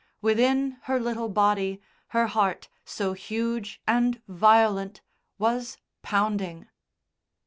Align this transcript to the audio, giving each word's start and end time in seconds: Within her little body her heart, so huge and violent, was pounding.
Within 0.19 0.79
her 0.85 0.99
little 0.99 1.29
body 1.29 1.79
her 2.07 2.25
heart, 2.25 2.69
so 2.83 3.13
huge 3.13 3.79
and 3.87 4.19
violent, 4.27 5.01
was 5.37 5.77
pounding. 6.01 6.67